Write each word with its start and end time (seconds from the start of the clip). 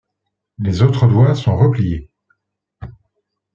Les 0.57 0.81
autres 0.81 1.05
doigts 1.05 1.35
sont 1.35 1.55
repliés. 1.55 2.09